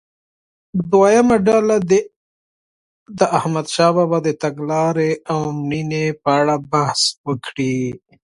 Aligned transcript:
دویمه 0.91 1.37
ډله 1.47 1.77
دې 1.89 2.01
د 3.19 3.19
احمدشاه 3.37 3.91
بابا 3.95 4.17
د 4.23 4.29
تګلارې 4.43 5.11
او 5.31 5.39
مړینې 5.63 6.05
په 6.23 6.29
اړه 6.39 6.55
بحث 6.71 7.01
وکړي. 7.27 7.77